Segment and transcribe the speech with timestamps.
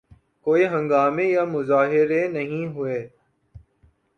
[0.47, 2.99] کوئی ہنگامے یا مظاہرے نہیں ہوئے۔